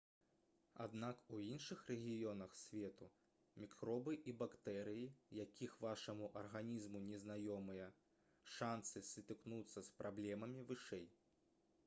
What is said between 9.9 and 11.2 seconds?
праблемамі вышэй